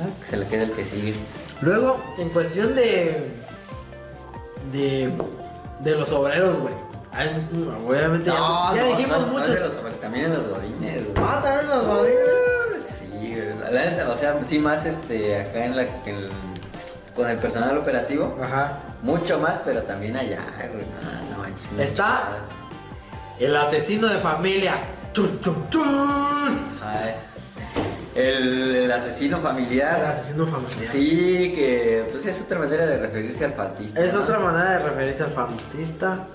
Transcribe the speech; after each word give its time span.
Ah, 0.00 0.06
que 0.20 0.26
se 0.26 0.36
le 0.36 0.46
quede 0.46 0.64
el 0.64 0.72
que 0.72 0.84
sigue. 0.84 1.14
Luego, 1.60 2.02
en 2.18 2.28
cuestión 2.30 2.74
de. 2.74 3.30
de. 4.72 5.12
de 5.80 5.94
los 5.96 6.10
obreros, 6.12 6.58
güey. 6.58 6.74
Hay, 7.12 7.28
obviamente, 7.86 8.28
ya, 8.30 8.72
ya 8.74 8.84
dijimos 8.86 9.20
no, 9.20 9.26
muchos. 9.28 9.60
los 9.60 10.00
también 10.00 10.24
en 10.26 10.32
los 10.34 10.48
godines, 10.48 11.04
güey. 11.04 11.26
Ah, 11.28 11.40
también 11.42 11.68
los 11.68 11.86
godines. 11.86 12.82
Sí, 12.84 13.06
güey. 13.36 13.72
La 13.72 13.84
neta, 13.84 14.08
o 14.10 14.16
sea, 14.16 14.36
sí 14.46 14.58
más 14.58 14.84
este 14.84 15.40
acá 15.40 15.64
en 15.64 15.76
la 15.76 15.82
en- 15.82 16.54
con 17.14 17.28
el 17.28 17.38
personal 17.38 17.78
operativo, 17.78 18.36
Ajá. 18.42 18.80
mucho 19.02 19.38
más, 19.38 19.60
pero 19.64 19.82
también 19.84 20.16
allá, 20.16 20.40
güey. 20.72 20.84
No, 21.30 21.36
no 21.36 21.42
manches. 21.42 21.70
Está-. 21.78 22.30
El 23.38 23.54
asesino 23.56 24.08
de 24.08 24.18
familia. 24.18 24.76
Chun, 25.12 25.40
chun, 25.40 25.64
chun. 25.70 25.84
Ay. 26.82 27.14
El, 28.16 28.73
asesino 28.94 29.36
El 29.38 29.42
familiar. 29.42 30.04
asesino 30.04 30.46
familiar. 30.46 30.90
Sí, 30.90 31.52
que 31.54 32.04
pues 32.10 32.26
es 32.26 32.40
otra 32.40 32.58
manera 32.58 32.86
de 32.86 32.98
referirse 32.98 33.44
al 33.44 33.52
faltista. 33.52 34.04
Es 34.04 34.14
¿no? 34.14 34.22
otra 34.22 34.38
manera 34.38 34.78
de 34.78 34.78
referirse 34.80 35.22
al 35.24 35.30
fantista. 35.30 36.26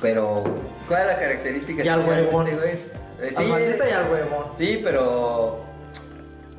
Pero, 0.00 0.44
¿cuál 0.88 1.02
es 1.02 1.06
la 1.08 1.18
característica 1.18 1.84
Y 1.84 1.88
al 1.88 2.00
especial 2.00 2.24
de 2.24 2.30
huevón. 2.30 2.46
este 2.48 2.60
güey? 2.60 2.74
Eh, 2.74 3.34
al 3.36 3.46
fantista 3.48 3.88
y 3.88 3.92
al 3.92 4.10
huevón. 4.10 4.44
Sí, 4.58 4.80
pero 4.84 5.64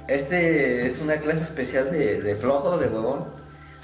este 0.08 0.88
es 0.88 1.00
una 1.00 1.18
clase 1.18 1.44
especial 1.44 1.92
de, 1.92 2.22
de 2.22 2.36
flojo, 2.36 2.78
de 2.78 2.88
huevón. 2.88 3.26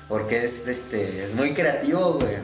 Porque 0.09 0.43
es 0.43 0.67
este 0.67 1.25
es 1.25 1.33
muy 1.33 1.53
creativo, 1.53 2.13
güey. 2.13 2.37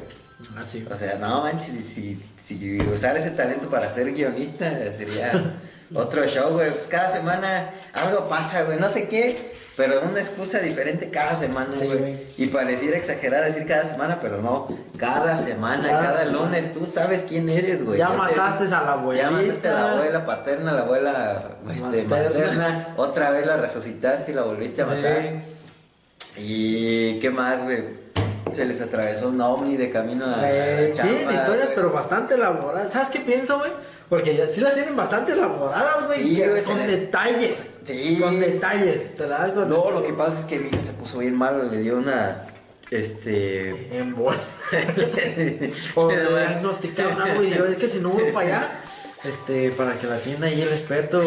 Así. 0.58 0.86
O 0.90 0.96
sea, 0.96 1.16
no 1.20 1.44
manches, 1.44 1.84
si, 1.84 2.16
si, 2.38 2.80
usar 2.82 3.18
ese 3.18 3.32
talento 3.32 3.70
para 3.70 3.90
ser 3.90 4.14
guionista 4.14 4.72
sería 4.96 5.32
otro 5.94 6.26
show, 6.28 6.52
güey. 6.54 6.72
Pues 6.72 6.88
cada 6.88 7.10
semana 7.10 7.72
algo 7.94 8.28
pasa, 8.30 8.64
güey, 8.64 8.80
no 8.80 8.90
sé 8.90 9.10
qué, 9.10 9.58
pero 9.76 10.02
una 10.02 10.20
excusa 10.20 10.60
diferente 10.60 11.10
cada 11.10 11.36
semana, 11.36 11.76
Sí, 11.78 11.86
güey. 11.88 12.18
y 12.38 12.48
pareciera 12.48 12.98
exagerada 12.98 13.46
decir 13.46 13.66
cada 13.68 13.84
semana, 13.86 14.20
pero 14.22 14.42
no, 14.42 14.68
cada 14.98 15.38
semana, 15.38 15.88
Cada 15.90 16.04
cada, 16.04 16.20
semana. 16.26 16.38
lunes, 16.46 16.74
tú 16.74 16.86
sabes 16.86 17.24
quién 17.28 17.50
eres, 17.50 17.84
güey. 17.84 17.98
Ya 18.00 18.10
te- 18.12 18.18
mataste 18.18 18.66
a 18.66 18.82
la 18.82 18.92
abuelita. 18.94 19.30
Ya 19.30 19.32
mataste 19.32 19.68
a 19.68 19.74
la 19.74 19.92
abuela 19.94 20.26
paterna, 20.26 20.72
la 20.74 20.82
abuela 20.82 21.44
este, 21.74 22.04
Materna. 22.04 22.28
materna. 22.30 22.88
Otra 22.98 23.32
vez 23.32 23.46
la 23.46 23.58
resucitaste 23.58 24.32
y 24.32 24.36
la 24.36 24.44
volviste 24.44 24.82
a 24.82 24.86
matar. 24.86 25.42
¿Y 26.38 27.20
qué 27.20 27.30
más, 27.30 27.64
güey? 27.64 28.09
Se 28.54 28.66
les 28.66 28.82
atravesó 28.82 29.30
un 29.30 29.40
ovni 29.42 29.78
de 29.78 29.90
camino 29.90 30.26
a 30.26 30.38
la 30.38 30.52
Eh, 30.52 30.92
chamba, 30.94 31.14
tienen 31.16 31.36
historias, 31.36 31.66
güey. 31.66 31.76
pero 31.76 31.92
bastante 31.92 32.36
elaboradas. 32.36 32.92
¿Sabes 32.92 33.10
qué 33.10 33.20
pienso, 33.20 33.60
güey? 33.60 33.72
Porque 34.10 34.36
ya, 34.36 34.50
sí 34.50 34.62
las 34.62 34.74
tienen 34.74 34.96
bastante 34.96 35.34
elaboradas, 35.34 36.08
güey. 36.08 36.24
Sí, 36.24 36.44
güey, 36.44 36.64
con 36.64 36.88
detalles. 36.88 37.64
Sí. 37.84 38.18
Con 38.22 38.40
detalles. 38.40 39.16
Te 39.16 39.28
la 39.28 39.54
con 39.54 39.70
No, 39.70 39.92
lo 39.92 40.04
que 40.04 40.14
pasa 40.14 40.40
es 40.40 40.46
que 40.46 40.60
mi 40.60 40.70
hija 40.70 40.82
se 40.82 40.94
puso 40.94 41.20
bien 41.20 41.36
mal, 41.36 41.70
le 41.72 41.78
dio 41.78 41.98
una. 41.98 42.46
Este. 42.92 43.96
En 43.98 44.16
bola. 44.16 44.40
O 45.96 46.12
le 46.12 46.22
diagnosticaron 46.26 47.22
algo 47.22 47.44
y 47.44 47.48
digo, 47.52 47.66
es 47.66 47.76
que 47.78 47.88
si 47.88 48.00
no 48.00 48.10
voy 48.10 48.32
para 48.32 48.48
allá, 48.48 48.72
este, 49.24 49.72
para 49.72 49.94
que 49.94 50.08
la 50.08 50.16
atienda 50.16 50.48
ahí 50.48 50.62
el 50.62 50.70
experto, 50.70 51.22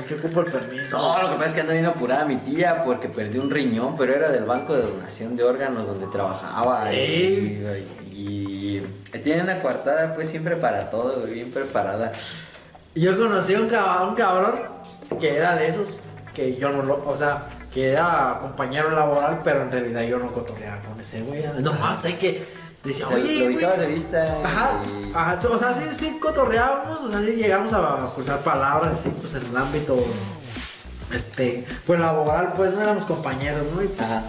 es 0.00 0.06
que 0.06 0.14
ocupo 0.14 0.40
el 0.40 0.52
permiso. 0.52 0.98
No, 0.98 1.22
lo 1.22 1.28
que 1.30 1.34
pasa 1.34 1.46
es 1.46 1.54
que 1.54 1.60
anda 1.60 1.72
bien 1.72 1.86
apurada 1.86 2.24
mi 2.24 2.36
tía 2.36 2.82
porque 2.84 3.08
perdió 3.08 3.42
un 3.42 3.50
riñón, 3.50 3.96
pero 3.96 4.14
era 4.14 4.28
del 4.30 4.44
banco 4.44 4.74
de 4.74 4.82
donación 4.82 5.36
de 5.36 5.44
órganos 5.44 5.86
donde 5.86 6.06
trabajaba. 6.06 6.92
Y, 6.92 7.62
y, 8.12 8.82
y 9.12 9.18
tiene 9.22 9.42
una 9.42 9.60
coartada, 9.60 10.14
pues 10.14 10.28
siempre 10.28 10.56
para 10.56 10.90
todo, 10.90 11.20
güey, 11.20 11.34
bien 11.34 11.50
preparada. 11.50 12.12
Yo 12.94 13.16
conocí 13.16 13.54
a 13.54 13.60
un 13.60 13.68
cabrón, 13.68 14.08
un 14.10 14.14
cabrón 14.14 14.54
que 15.20 15.36
era 15.36 15.54
de 15.54 15.68
esos 15.68 15.98
que 16.34 16.56
yo 16.56 16.70
no 16.70 16.82
lo, 16.82 17.02
o 17.04 17.16
sea, 17.16 17.46
que 17.72 17.92
era 17.92 18.38
compañero 18.40 18.90
laboral, 18.90 19.40
pero 19.42 19.62
en 19.62 19.70
realidad 19.70 20.02
yo 20.02 20.18
no 20.18 20.32
cotorreaba 20.32 20.80
con 20.82 21.00
ese 21.00 21.20
güey. 21.22 21.44
Nomás 21.60 22.02
sé 22.02 22.16
que 22.16 22.44
decía, 22.84 23.08
oye, 23.08 23.34
lo 23.40 23.44
güey. 23.44 23.54
ubicabas 23.56 23.78
de 23.80 23.86
vista. 23.86 24.38
Ajá, 24.44 24.80
y- 24.86 25.12
ajá, 25.14 25.38
o 25.50 25.58
sea, 25.58 25.72
sí, 25.72 25.84
sí 25.92 26.18
cotorreábamos, 26.20 27.00
o 27.02 27.10
sea, 27.10 27.20
sí 27.20 27.32
llegamos 27.32 27.72
a 27.72 28.10
cruzar 28.14 28.40
palabras 28.40 28.92
así, 28.94 29.10
pues 29.20 29.34
en 29.34 29.46
el 29.46 29.56
ámbito, 29.56 29.96
este, 31.12 31.66
pues 31.86 31.98
laboral, 32.00 32.52
pues 32.56 32.72
no 32.74 32.80
éramos 32.80 33.04
compañeros, 33.04 33.66
¿no? 33.74 33.82
Y 33.82 33.88
pues 33.88 34.10
Ajá. 34.10 34.24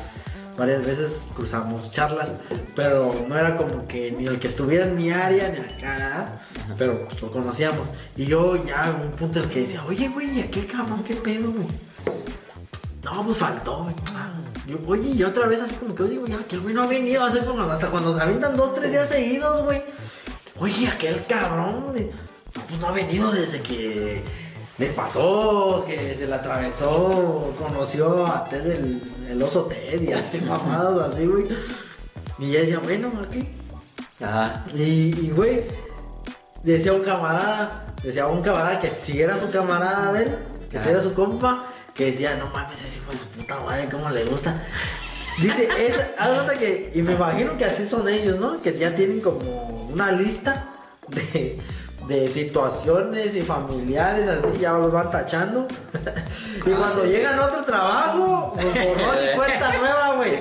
varias 0.58 0.86
veces 0.86 1.24
cruzamos 1.36 1.92
charlas, 1.92 2.34
pero 2.76 3.14
no 3.28 3.38
era 3.38 3.56
como 3.58 3.88
que 3.88 4.12
ni 4.12 4.26
el 4.28 4.40
que 4.40 4.48
estuviera 4.48 4.86
en 4.86 4.96
mi 4.96 5.12
área 5.12 5.50
ni 5.50 5.60
acá, 5.60 6.40
pero 6.78 7.06
pues 7.08 7.22
lo 7.22 7.32
conocíamos. 7.32 7.90
Y 8.16 8.26
yo 8.26 8.56
ya, 8.66 8.94
un 9.04 9.12
punto 9.12 9.40
en 9.40 9.46
el 9.46 9.52
que 9.52 9.62
decía, 9.62 9.84
oye, 9.88 10.08
güey, 10.10 10.38
¿y 10.40 10.42
aquel 10.42 10.68
cabrón 10.68 11.04
qué 11.04 11.16
pedo, 11.16 11.52
güey? 11.52 11.68
No, 13.04 13.26
pues 13.26 13.38
faltó, 13.38 13.84
güey. 13.84 13.96
Yo, 14.70 14.78
oye, 14.86 15.10
y 15.10 15.24
otra 15.24 15.48
vez 15.48 15.62
así 15.62 15.74
como 15.76 15.96
que, 15.96 16.04
oye, 16.04 16.18
güey, 16.18 16.32
aquel 16.34 16.60
güey 16.60 16.76
no 16.76 16.84
ha 16.84 16.88
venido 16.88 17.24
hace 17.26 17.40
como 17.44 17.64
hasta 17.64 17.88
cuando 17.88 18.16
se 18.16 18.22
avientan 18.22 18.56
dos, 18.56 18.76
tres 18.76 18.92
días 18.92 19.10
seguidos, 19.10 19.64
güey. 19.64 19.82
Oye, 20.60 20.88
aquel 20.88 21.26
cabrón, 21.26 21.92
pues 21.92 22.80
no 22.80 22.88
ha 22.88 22.92
venido 22.92 23.32
desde 23.32 23.62
que 23.62 24.22
le 24.78 24.86
pasó, 24.92 25.84
que 25.88 26.14
se 26.14 26.28
le 26.28 26.36
atravesó, 26.36 27.52
conoció 27.58 28.28
a 28.28 28.46
Ted 28.46 28.64
el, 28.68 29.02
el 29.28 29.42
oso 29.42 29.64
Ted 29.64 30.04
y 30.04 30.14
hace 30.14 30.40
mamadas 30.42 31.14
así, 31.14 31.26
güey. 31.26 31.46
Y 32.38 32.52
ya 32.52 32.60
decía, 32.60 32.78
bueno, 32.78 33.12
aquí. 33.28 33.50
Ajá. 34.22 34.66
Y, 34.76 35.16
y, 35.20 35.32
güey, 35.32 35.64
decía 36.62 36.94
un 36.94 37.02
camarada, 37.02 37.96
decía 38.04 38.28
un 38.28 38.44
camarada 38.44 38.80
que 38.80 38.92
si 38.92 39.20
era 39.20 39.36
su 39.36 39.50
camarada 39.50 40.14
de 40.14 40.24
él, 40.26 40.38
que 40.70 40.80
si 40.80 40.90
era 40.90 41.02
su 41.02 41.16
compa, 41.16 41.66
que 42.00 42.06
decía, 42.06 42.38
no 42.38 42.46
mames, 42.48 42.82
ese 42.82 43.00
hijo 43.00 43.12
de 43.12 43.18
su 43.18 43.28
puta 43.28 43.60
madre, 43.60 43.90
cómo 43.92 44.10
le 44.10 44.24
gusta. 44.24 44.64
Dice, 45.38 45.68
es, 45.78 45.98
haz 46.18 46.50
que, 46.58 46.94
y 46.96 47.02
me 47.02 47.12
imagino 47.12 47.58
que 47.58 47.66
así 47.66 47.86
son 47.86 48.08
ellos, 48.08 48.40
¿no? 48.40 48.62
Que 48.62 48.78
ya 48.78 48.96
tienen 48.96 49.20
como 49.20 49.40
una 49.92 50.10
lista 50.14 50.70
de, 51.10 51.60
de 52.08 52.30
situaciones 52.30 53.36
y 53.36 53.42
familiares, 53.42 54.30
así, 54.30 54.60
ya 54.62 54.72
los 54.76 54.94
van 54.94 55.12
tachando. 55.12 55.68
y 56.66 56.70
cuando 56.70 57.04
sí. 57.04 57.10
llegan 57.10 57.38
a 57.38 57.48
otro 57.48 57.66
trabajo, 57.66 58.54
pues 58.54 58.66
borrón 58.66 59.16
y 59.22 59.36
cuenta 59.36 59.78
nueva, 59.78 60.16
güey. 60.16 60.32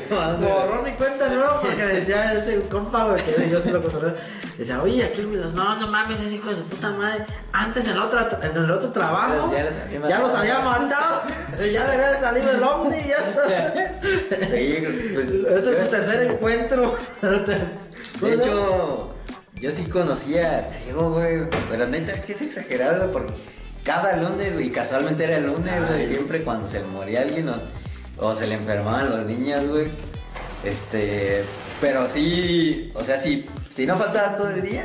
Nueva 1.38 1.60
porque 1.60 1.82
decía 1.84 2.32
ese 2.34 2.60
compa, 2.62 3.04
güey, 3.06 3.22
que 3.24 3.48
yo 3.50 3.60
sí 3.60 3.70
lo 3.70 3.80
conozco. 3.82 4.12
Decía, 4.56 4.82
oye, 4.82 5.04
aquí 5.04 5.22
me 5.22 5.36
das, 5.36 5.54
no, 5.54 5.76
no 5.76 5.86
mames, 5.86 6.20
ese 6.20 6.34
hijo 6.36 6.50
de 6.50 6.56
su 6.56 6.64
puta 6.64 6.90
madre. 6.90 7.24
Antes 7.52 7.86
en, 7.86 7.96
otra, 7.98 8.28
en 8.42 8.56
el 8.56 8.70
otro 8.70 8.90
trabajo, 8.90 9.50
Ya 9.52 9.62
los 9.64 9.76
había 9.78 10.08
ya 10.08 10.18
los 10.18 10.34
había 10.34 10.58
matado. 10.58 11.22
ya 11.58 11.84
le 11.86 11.92
había 11.92 12.20
salido 12.20 12.50
el 12.50 12.62
ovni, 12.62 12.96
ya. 13.08 13.92
Pues, 14.28 15.28
Este 15.58 15.70
es 15.70 15.78
su 15.84 15.90
tercer 15.90 16.22
encuentro. 16.30 16.96
De 18.20 18.34
hecho, 18.34 19.14
yo 19.54 19.70
sí 19.72 19.84
conocía, 19.84 20.68
te 20.68 20.86
digo, 20.86 21.12
güey, 21.12 21.48
pero 21.70 21.86
neta 21.86 22.12
es 22.12 22.26
que 22.26 22.32
es 22.32 22.42
exagerado, 22.42 22.98
güey, 22.98 23.12
porque 23.12 23.32
cada 23.84 24.16
lunes, 24.16 24.54
güey, 24.54 24.70
casualmente 24.70 25.24
era 25.24 25.36
el 25.38 25.46
lunes, 25.46 25.88
güey, 25.88 26.06
siempre 26.06 26.42
cuando 26.42 26.66
se 26.66 26.80
le 26.80 26.86
moría 26.86 27.22
alguien 27.22 27.48
o, 27.48 27.54
o 28.18 28.34
se 28.34 28.46
le 28.48 28.54
enfermaban 28.54 29.08
los 29.10 29.24
niños, 29.26 29.64
güey, 29.66 29.86
este, 30.64 31.44
pero 31.80 32.08
sí, 32.08 32.90
o 32.94 33.04
sea, 33.04 33.18
sí, 33.18 33.46
si 33.72 33.86
no 33.86 33.96
faltaba 33.96 34.36
todo 34.36 34.50
el 34.50 34.62
día, 34.62 34.84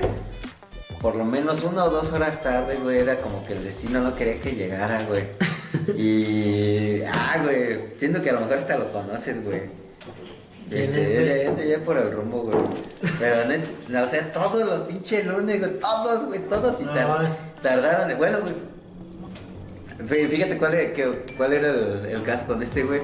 por 1.02 1.16
lo 1.16 1.26
menos 1.26 1.64
una 1.64 1.86
o 1.86 1.90
dos 1.90 2.12
horas 2.12 2.42
tarde, 2.44 2.76
güey, 2.82 3.00
era 3.00 3.20
como 3.22 3.46
que 3.46 3.54
el 3.54 3.64
destino 3.64 4.00
no 4.02 4.16
quería 4.16 4.40
que 4.42 4.52
llegara, 4.52 5.02
güey. 5.04 5.24
Y, 5.98 7.02
ah, 7.02 7.40
güey, 7.44 7.94
siento 7.98 8.22
que 8.22 8.30
a 8.30 8.34
lo 8.34 8.42
mejor 8.42 8.58
hasta 8.58 8.78
lo 8.78 8.92
conoces, 8.94 9.44
güey. 9.44 9.64
¿Quién 10.70 10.82
Este, 10.82 11.22
ese, 11.22 11.48
ese 11.50 11.68
ya 11.68 11.84
por 11.84 11.98
el 11.98 12.12
rumbo, 12.12 12.44
güey. 12.44 12.58
Pero, 13.20 13.36
no, 13.90 14.04
o 14.04 14.08
sea, 14.08 14.32
todos 14.32 14.64
los 14.66 14.82
pinches 14.84 15.26
lunes, 15.26 15.60
güey, 15.60 15.80
todos, 15.80 16.26
güey, 16.28 16.40
todos. 16.48 16.80
Y 16.80 16.86
tar- 16.86 17.28
tardaron, 17.64 18.16
bueno, 18.20 18.40
güey. 18.42 18.54
Fí- 20.08 20.30
Fíjate 20.30 20.58
cuál, 20.58 20.76
era- 20.76 20.94
que- 20.94 21.26
cuál 21.36 21.54
era 21.54 21.70
el, 21.70 22.06
el 22.12 22.24
caso 22.24 22.46
con 22.46 22.62
este, 22.62 22.84
güey. 22.84 23.02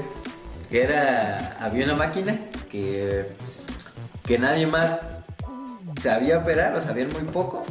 Que 0.69 0.83
era, 0.83 1.57
había 1.59 1.85
una 1.85 1.95
máquina 1.95 2.39
que, 2.69 3.27
que 4.25 4.37
nadie 4.39 4.67
más 4.67 4.99
sabía 6.01 6.37
operar, 6.39 6.75
o 6.75 6.81
sabían 6.81 7.09
muy 7.09 7.23
poco. 7.23 7.63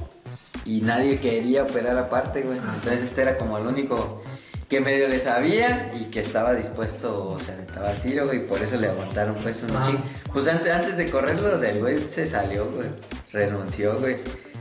Y 0.64 0.82
nadie 0.82 1.18
quería 1.18 1.62
operar 1.62 1.96
aparte, 1.96 2.42
güey. 2.42 2.58
Entonces 2.58 3.02
este 3.02 3.22
era 3.22 3.38
como 3.38 3.56
el 3.56 3.66
único 3.66 4.22
que 4.68 4.80
medio 4.80 5.08
le 5.08 5.18
sabía 5.18 5.90
y 5.98 6.10
que 6.10 6.20
estaba 6.20 6.52
dispuesto, 6.52 7.30
o 7.30 7.40
sea, 7.40 7.54
estaba 7.66 7.88
al 7.88 8.00
tiro, 8.02 8.26
güey. 8.26 8.38
Y 8.38 8.46
por 8.46 8.60
eso 8.60 8.76
le 8.76 8.88
aguantaron, 8.88 9.36
pues, 9.36 9.62
un 9.62 9.74
Ah. 9.74 9.84
ching. 9.86 9.98
Pues 10.30 10.46
antes, 10.46 10.70
antes 10.74 10.98
de 10.98 11.10
correrlo, 11.10 11.54
o 11.54 11.58
sea, 11.58 11.70
el 11.70 11.78
güey 11.80 12.10
se 12.10 12.26
salió, 12.26 12.66
güey. 12.70 12.88
Renunció, 13.32 13.98
güey. 13.98 14.16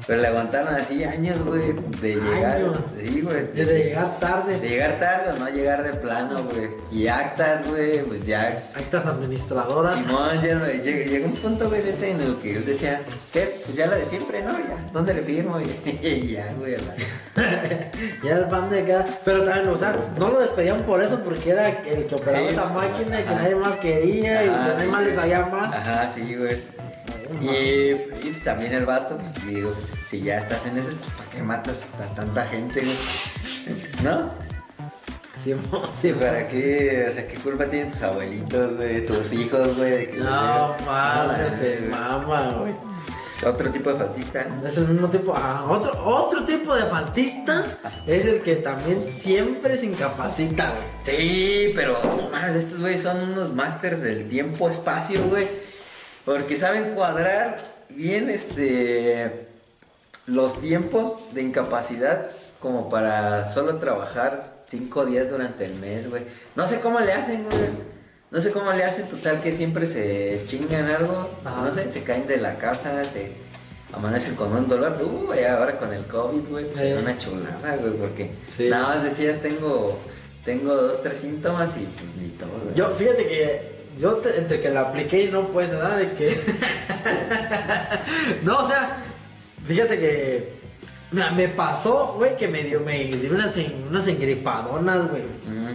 Pero 0.05 0.21
le 0.21 0.27
aguantaron 0.27 0.73
así 0.73 1.03
años, 1.03 1.43
güey, 1.45 1.73
de 2.01 2.15
llegar. 2.15 2.57
Años. 2.57 2.77
Sí, 2.97 3.21
güey. 3.21 3.47
De, 3.53 3.65
de 3.65 3.83
llegar 3.85 4.19
tarde. 4.19 4.59
De 4.59 4.69
llegar 4.69 4.99
tarde 4.99 5.31
o 5.31 5.39
no 5.39 5.49
llegar 5.49 5.83
de 5.83 5.93
plano, 5.93 6.43
güey. 6.45 6.69
Y 6.91 7.07
actas, 7.07 7.67
güey, 7.67 8.01
pues 8.03 8.25
ya. 8.25 8.63
Actas 8.75 9.05
administradoras. 9.05 9.99
Simón, 9.99 10.41
ya 10.41 10.65
llega 10.83 11.25
un 11.25 11.33
punto, 11.35 11.67
güey, 11.69 11.83
neta, 11.83 12.05
en 12.07 12.21
el 12.21 12.37
que 12.37 12.55
él 12.57 12.65
decía, 12.65 13.01
¿qué? 13.33 13.59
Pues 13.65 13.75
ya 13.75 13.87
la 13.87 13.95
de 13.97 14.05
siempre, 14.05 14.41
¿no? 14.43 14.51
Ya, 14.53 14.89
¿dónde 14.93 15.13
le 15.13 15.23
firmo? 15.23 15.59
Y 16.01 16.27
ya, 16.33 16.53
güey, 16.57 16.77
la- 16.77 16.95
ya 18.23 18.31
el 18.37 18.45
pan 18.45 18.69
de 18.69 18.81
acá. 18.83 19.05
Pero 19.25 19.43
también, 19.43 19.67
o 19.67 19.77
sea, 19.77 19.95
no 20.17 20.29
lo 20.29 20.39
despedían 20.39 20.81
por 20.83 21.01
eso, 21.03 21.19
porque 21.19 21.51
era 21.51 21.69
el 21.69 22.05
que 22.05 22.15
operaba 22.15 22.47
Sí, 22.47 22.53
esa 22.53 22.65
máquina 22.69 23.19
y 23.19 23.23
que 23.23 23.35
nadie 23.35 23.55
más 23.55 23.75
quería 23.77 24.45
y 24.45 24.49
Ajá, 24.49 24.57
que 24.67 24.73
nadie 24.73 24.85
sí, 24.85 24.91
más 24.91 25.03
le 25.03 25.11
sabía 25.13 25.45
más. 25.47 25.73
Ajá, 25.73 26.09
sí, 26.09 26.35
güey. 26.35 26.61
Y, 27.41 28.27
y 28.27 28.41
también 28.43 28.73
el 28.73 28.85
vato, 28.85 29.17
pues 29.17 29.33
digo, 29.45 29.71
pues, 29.71 29.93
si 30.09 30.21
ya 30.21 30.37
estás 30.37 30.65
en 30.65 30.77
ese, 30.77 30.91
pues 30.91 31.11
¿para 31.17 31.29
qué 31.29 31.41
matas 31.43 31.89
a 32.01 32.15
tanta 32.15 32.45
gente, 32.45 32.81
güey? 32.81 32.95
¿No? 34.03 34.31
Sí, 35.93 36.13
¿para 36.13 36.47
qué? 36.47 37.07
O 37.09 37.13
sea, 37.13 37.27
¿qué 37.27 37.35
culpa 37.37 37.65
tienen 37.65 37.91
tus 37.91 38.01
abuelitos, 38.01 38.75
güey? 38.75 39.05
Tus 39.05 39.31
hijos, 39.33 39.77
güey. 39.77 40.09
que- 40.11 40.17
No 40.17 40.69
No, 40.69 40.75
se 41.57 41.77
güey. 41.77 41.89
mama, 41.91 42.55
güey. 42.59 42.73
Otro 43.45 43.69
tipo 43.71 43.91
de 43.93 43.99
faltista, 43.99 44.45
¿no? 44.45 44.67
Es 44.67 44.77
el 44.77 44.87
mismo 44.87 45.09
tipo. 45.11 45.31
Ah, 45.37 45.67
otro, 45.69 45.93
otro 46.03 46.43
tipo 46.43 46.75
de 46.75 46.81
faltista 46.85 47.63
es 48.07 48.25
el 48.25 48.41
que 48.41 48.55
también 48.55 49.13
siempre 49.15 49.77
se 49.77 49.85
incapacita, 49.85 50.71
güey. 50.71 50.87
Sí, 51.17 51.71
pero 51.75 51.99
no 52.03 52.29
mames, 52.31 52.55
estos 52.55 52.79
güeyes 52.79 53.03
son 53.03 53.17
unos 53.29 53.53
masters 53.53 54.01
del 54.01 54.27
tiempo-espacio, 54.27 55.21
güey. 55.25 55.47
Porque 56.27 56.57
saben 56.57 56.93
cuadrar 56.93 57.55
bien 57.87 58.29
este 58.29 59.47
los 60.25 60.59
tiempos 60.59 61.23
de 61.33 61.41
incapacidad 61.41 62.27
como 62.59 62.89
para 62.89 63.47
solo 63.47 63.77
trabajar 63.77 64.41
cinco 64.67 65.05
días 65.05 65.29
durante 65.29 65.63
el 65.63 65.75
mes, 65.75 66.09
güey. 66.09 66.23
No 66.57 66.67
sé 66.67 66.81
cómo 66.81 66.99
le 66.99 67.13
hacen, 67.13 67.45
güey. 67.49 67.69
No 68.29 68.41
sé 68.41 68.51
cómo 68.51 68.73
le 68.73 68.83
hacen, 68.83 69.07
total 69.07 69.39
que 69.39 69.53
siempre 69.53 69.87
se 69.87 70.43
chingan 70.47 70.87
algo, 70.89 71.29
Ajá. 71.45 71.61
no 71.61 71.73
sé, 71.73 71.87
se 71.87 72.03
caen 72.03 72.27
de 72.27 72.35
la 72.35 72.57
casa, 72.57 73.05
se 73.05 73.31
amanecen 73.93 74.35
con 74.35 74.51
un 74.53 74.67
dolor. 74.67 74.97
Uy, 75.01 75.45
ahora 75.45 75.77
con 75.77 75.93
el 75.93 76.03
COVID, 76.07 76.49
güey, 76.49 76.65
pues 76.69 76.77
Sí. 76.81 76.91
una 77.01 77.17
chulada, 77.17 77.77
güey, 77.77 77.93
porque 77.93 78.31
Sí. 78.45 78.67
nada 78.67 78.95
más 78.95 79.03
decías, 79.05 79.37
tengo, 79.37 79.97
tengo 80.43 80.75
dos, 80.75 81.01
tres 81.01 81.19
síntomas 81.19 81.71
y 81.77 81.85
pues 81.85 82.15
ni 82.21 82.29
todo, 82.37 82.49
güey. 82.65 82.75
Yo, 82.75 82.93
fíjate 82.93 83.25
que 83.27 83.76
yo 83.99 84.13
te- 84.15 84.37
entre 84.37 84.61
que 84.61 84.69
la 84.69 84.81
apliqué 84.81 85.23
y 85.23 85.31
no, 85.31 85.47
pues 85.49 85.71
nada 85.73 85.97
de 85.97 86.11
que. 86.13 86.35
no, 88.43 88.59
o 88.59 88.67
sea, 88.67 88.97
fíjate 89.65 89.99
que. 89.99 90.57
me 91.35 91.47
pasó, 91.47 92.13
güey, 92.17 92.35
que 92.35 92.47
me 92.47 92.63
dio, 92.63 92.79
me 92.81 93.05
dio 93.05 93.33
unas, 93.33 93.57
unas 93.89 94.07
engripadonas, 94.07 95.09
güey. 95.09 95.23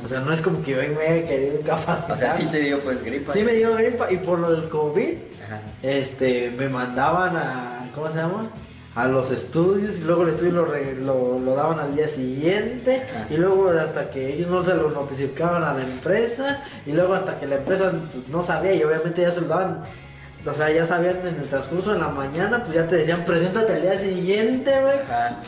O 0.03 0.07
sea, 0.07 0.21
no 0.21 0.33
es 0.33 0.41
como 0.41 0.63
que 0.63 0.73
yo 0.73 0.79
me 0.99 1.07
haya 1.07 1.27
querido 1.27 1.59
incapacitar. 1.61 2.17
O 2.17 2.19
sea, 2.19 2.35
sí 2.35 2.47
te 2.47 2.59
dio 2.61 2.81
pues 2.81 3.03
gripa. 3.03 3.33
Sí 3.33 3.43
me 3.43 3.53
dio 3.55 3.75
gripa 3.77 4.11
y 4.11 4.17
por 4.19 4.39
lo 4.39 4.51
del 4.53 4.69
COVID, 4.69 5.15
Ajá. 5.47 5.61
este, 5.83 6.51
me 6.57 6.69
mandaban 6.69 7.37
a, 7.37 7.91
¿cómo 7.95 8.09
se 8.11 8.19
llama? 8.19 8.49
A 8.95 9.07
los 9.07 9.31
estudios 9.31 9.99
y 9.99 10.03
luego 10.05 10.23
el 10.25 10.29
estudio 10.29 10.53
lo, 10.53 10.65
re- 10.67 10.97
lo, 10.97 11.39
lo 11.39 11.55
daban 11.55 11.81
al 11.81 11.95
día 11.95 12.07
siguiente 12.09 13.03
Ajá. 13.11 13.27
y 13.31 13.39
luego 13.39 13.71
hasta 13.71 14.11
que 14.11 14.35
ellos 14.35 14.49
no 14.49 14.63
se 14.63 14.75
lo 14.75 14.91
notificaban 14.91 15.65
a 15.65 15.73
la 15.73 15.83
empresa 15.83 16.63
y 16.85 16.93
luego 16.93 17.15
hasta 17.15 17.39
que 17.41 17.47
la 17.47 17.55
empresa 17.57 17.91
pues, 18.13 18.29
no 18.29 18.43
sabía 18.43 18.75
y 18.75 18.83
obviamente 18.85 19.23
ya 19.23 19.31
se 19.31 19.41
lo 19.41 19.49
daban, 19.49 19.83
o 20.45 20.53
sea, 20.53 20.71
ya 20.71 20.85
sabían 20.85 21.19
en 21.27 21.37
el 21.41 21.49
transcurso 21.49 21.93
de 21.95 22.01
la 22.01 22.09
mañana, 22.09 22.59
pues 22.61 22.75
ya 22.75 22.87
te 22.87 22.97
decían, 22.97 23.25
preséntate 23.25 23.73
al 23.77 23.81
día 23.83 23.99
siguiente, 23.99 24.71
güey. 24.83 24.97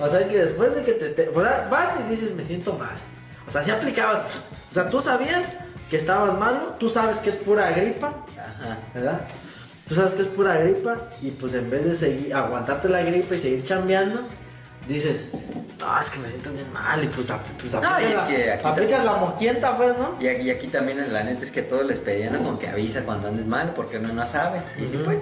O 0.00 0.08
sea, 0.08 0.26
que 0.26 0.38
después 0.38 0.74
de 0.76 0.82
que 0.84 0.92
te, 0.92 1.08
te- 1.10 1.28
o 1.28 1.42
sea, 1.42 1.68
vas 1.70 1.96
y 2.00 2.10
dices, 2.10 2.34
me 2.34 2.44
siento 2.44 2.72
mal. 2.74 2.96
O 3.46 3.50
sea, 3.50 3.62
ya 3.62 3.74
aplicabas, 3.74 4.20
o 4.70 4.72
sea, 4.72 4.88
tú 4.88 5.02
sabías 5.02 5.52
que 5.90 5.96
estabas 5.98 6.32
malo, 6.38 6.76
tú 6.78 6.88
sabes 6.88 7.18
que 7.18 7.28
es 7.28 7.36
pura 7.36 7.70
gripa, 7.72 8.24
Ajá. 8.38 8.78
¿verdad? 8.94 9.20
Tú 9.88 9.94
sabes 9.94 10.14
que 10.14 10.22
es 10.22 10.28
pura 10.28 10.54
gripa 10.58 11.10
y 11.20 11.30
pues 11.30 11.52
en 11.54 11.68
vez 11.70 11.84
de 11.84 11.94
seguir, 11.96 12.34
aguantarte 12.34 12.88
la 12.88 13.00
gripa 13.02 13.34
y 13.34 13.38
seguir 13.38 13.64
chambeando, 13.64 14.20
dices, 14.88 15.32
no, 15.78 16.00
es 16.00 16.08
que 16.10 16.18
me 16.20 16.28
siento 16.28 16.52
bien 16.52 16.72
mal 16.72 17.04
y 17.04 17.08
pues, 17.08 17.30
ap- 17.30 17.46
pues 17.60 17.74
No, 17.74 17.80
y 17.82 17.84
aplicas, 17.84 18.10
es 18.10 18.16
la, 18.16 18.26
que 18.26 18.52
aquí 18.52 18.66
aplicas 18.68 19.04
la 19.04 19.12
moquienta, 19.16 19.76
pues, 19.76 19.96
¿no? 19.98 20.16
Y 20.20 20.28
aquí, 20.28 20.42
y 20.42 20.50
aquí 20.50 20.66
también 20.68 21.12
la 21.12 21.22
neta 21.22 21.42
es 21.44 21.50
que 21.50 21.62
todos 21.62 21.84
les 21.84 21.98
pedían 21.98 22.32
¿no? 22.32 22.38
como 22.38 22.58
que 22.58 22.68
avisa 22.68 23.02
cuando 23.04 23.28
andes 23.28 23.46
mal 23.46 23.72
porque 23.76 23.98
uno 23.98 24.12
no 24.12 24.26
sabe. 24.26 24.62
Y 24.78 24.86
sí, 24.88 24.96
Ujú. 24.96 25.04
pues. 25.04 25.20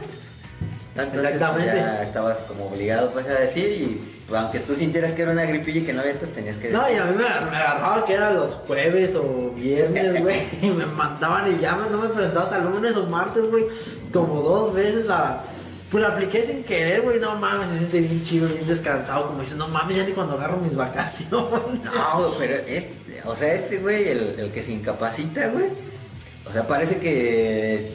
Entonces, 0.95 1.25
Exactamente. 1.25 1.71
pues, 1.71 1.83
ya 1.83 2.03
estabas 2.03 2.39
como 2.41 2.67
obligado 2.67 3.11
pues 3.13 3.27
a 3.27 3.33
decir 3.35 3.65
y 3.73 4.11
pues, 4.29 4.41
aunque 4.41 4.61
tú 4.61 4.75
sintieras 4.75 5.13
que 5.13 5.23
era 5.23 5.33
una 5.33 5.45
gripilla 5.45 5.81
y 5.81 5.85
que 5.85 5.93
no 5.95 6.01
había, 6.03 6.15
pues 6.15 6.33
tenías 6.33 6.57
que 6.59 6.71
No, 6.71 6.83
y 6.91 6.97
a 6.97 7.05
mí 7.05 7.17
me, 7.17 7.25
agar- 7.25 7.51
me 7.51 7.57
agarraba 7.57 8.05
que 8.05 8.13
era 8.15 8.33
los 8.33 8.55
jueves 8.57 9.15
o 9.15 9.51
viernes, 9.57 10.21
güey, 10.23 10.37
y 10.61 10.69
me 10.71 10.85
mandaban 10.87 11.51
y 11.51 11.59
ya 11.61 11.73
no 11.91 11.97
me 11.99 12.09
presentaba 12.09 12.45
hasta 12.45 12.59
el 12.59 12.65
lunes 12.65 12.95
o 12.97 13.07
martes, 13.07 13.51
güey, 13.51 13.65
como 14.13 14.43
dos 14.43 14.75
veces 14.75 15.07
la... 15.07 15.43
Pues 15.91 16.01
la 16.03 16.09
apliqué 16.15 16.43
sin 16.43 16.65
querer, 16.65 17.03
güey, 17.03 17.21
no 17.21 17.37
mames, 17.37 17.69
se 17.69 17.77
siente 17.81 18.01
bien 18.01 18.25
chido, 18.25 18.49
bien 18.49 18.67
descansado, 18.67 19.27
como 19.27 19.41
dices, 19.41 19.59
no 19.59 19.69
mames, 19.69 19.99
ya 19.99 20.05
ni 20.05 20.13
cuando 20.13 20.35
agarro 20.37 20.57
mis 20.57 20.75
vacaciones. 20.75 21.31
No, 21.85 22.31
pero 22.39 22.55
este, 22.67 23.21
o 23.27 23.37
sea, 23.37 23.53
este 23.53 23.77
güey, 23.77 24.09
el, 24.09 24.35
el 24.41 24.51
que 24.53 24.63
se 24.63 24.73
incapacita, 24.73 25.49
güey. 25.49 25.67
O 26.49 26.51
sea, 26.53 26.67
parece 26.67 26.97
que 26.97 27.93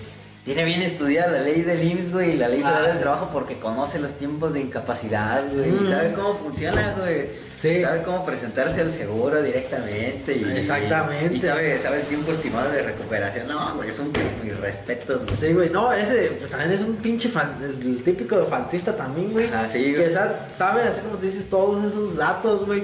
tiene 0.47 0.63
bien 0.63 0.81
estudiada 0.81 1.29
la 1.31 1.41
ley 1.41 1.61
del 1.61 1.83
IMSS, 1.83 2.11
güey, 2.13 2.31
y 2.31 2.37
la 2.37 2.47
ley 2.47 2.61
Ah, 2.63 2.67
federal 2.69 2.83
del 2.85 2.93
sí. 2.93 2.99
trabajo 3.01 3.29
porque 3.33 3.59
conoce 3.59 3.99
los 3.99 4.13
tiempos 4.13 4.53
de 4.53 4.61
incapacidad, 4.61 5.43
güey, 5.53 5.67
y 5.69 5.71
Mm. 5.73 5.89
sabe 5.89 6.13
cómo 6.13 6.35
funciona, 6.35 6.95
güey. 6.97 7.47
Sí. 7.57 7.81
Sabe 7.81 8.03
cómo 8.03 8.23
presentarse 8.25 8.81
al 8.81 8.91
seguro 8.91 9.41
directamente 9.41 10.31
y 10.37 10.43
Exactamente. 10.57 11.35
Y 11.35 11.39
sabe, 11.39 11.77
sabe 11.79 12.01
el 12.01 12.05
tiempo 12.07 12.31
estimado 12.31 12.69
de 12.71 12.81
recuperación. 12.83 13.47
No, 13.47 13.75
güey, 13.75 13.89
es 13.89 13.99
un 13.99 14.13
mis 14.43 14.55
respetos, 14.59 15.25
güey. 15.25 15.35
Sí, 15.35 15.53
güey, 15.53 15.69
no, 15.71 15.91
ese 15.91 16.33
pues, 16.39 16.49
también 16.49 16.71
es 16.71 16.81
un 16.81 16.95
pinche 16.95 17.29
fan, 17.29 17.57
es 17.61 17.83
el 17.83 18.01
típico 18.03 18.37
de 18.39 18.45
faltista 18.45 18.95
también, 18.95 19.31
güey. 19.33 19.49
Sí, 19.69 19.83
Que 19.91 19.95
güey. 20.01 20.13
sa- 20.13 20.47
sabe, 20.55 20.83
así 20.83 21.01
como 21.01 21.17
te 21.17 21.25
dices, 21.25 21.49
todos 21.49 21.83
esos 21.83 22.15
datos, 22.15 22.65
güey. 22.65 22.83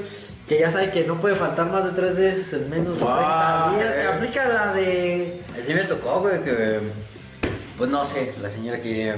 Que 0.49 0.59
ya 0.59 0.69
sabe 0.69 0.91
que 0.91 1.05
no 1.05 1.21
puede 1.21 1.35
faltar 1.35 1.67
más 1.67 1.85
de 1.85 1.91
tres 1.91 2.17
veces 2.17 2.51
en 2.53 2.69
menos 2.69 2.99
de 2.99 3.05
30 3.05 3.15
Ah, 3.15 3.73
días. 3.77 3.95
eh. 3.95 4.07
Aplica 4.13 4.49
la 4.49 4.73
de. 4.73 5.41
Así 5.63 5.73
me 5.73 5.83
tocó, 5.85 6.19
güey, 6.19 6.43
que. 6.43 6.79
Pues 7.83 7.91
no 7.91 8.05
sé, 8.05 8.31
la 8.41 8.49
señora 8.49 8.81
que. 8.81 9.13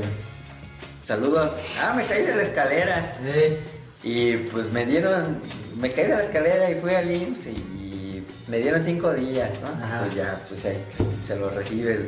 Saludos. 1.03 1.51
Ah, 1.79 1.93
me 1.95 2.03
caí 2.03 2.23
de 2.23 2.35
la 2.35 2.41
escalera. 2.41 3.13
Eh, 3.23 3.59
Y 4.03 4.37
pues 4.37 4.71
me 4.71 4.87
dieron, 4.87 5.39
me 5.79 5.91
caí 5.91 6.05
de 6.07 6.15
la 6.15 6.23
escalera 6.23 6.71
y 6.71 6.81
fui 6.81 6.95
al 6.95 7.15
IMSS 7.15 7.45
y, 7.45 7.49
y 7.51 8.27
me 8.47 8.57
dieron 8.57 8.83
cinco 8.83 9.13
días, 9.13 9.51
¿no? 9.61 9.67
Ajá. 9.85 9.99
Pues 10.01 10.15
ya, 10.15 10.41
pues 10.49 10.65
ahí 10.65 10.83
se 11.23 11.35
lo 11.35 11.51
recibes. 11.51 11.99